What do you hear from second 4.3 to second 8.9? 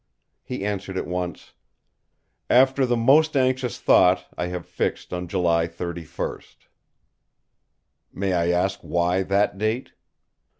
I have fixed on July 31!" "May I ask